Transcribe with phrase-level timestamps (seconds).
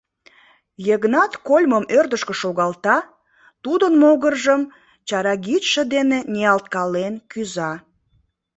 [0.87, 2.97] Йыгнат кольмым ӧрдыжкӧ шогалта,
[3.63, 4.61] Тудын могыржым
[5.07, 7.71] чарагидше дене ниялткален кӱза.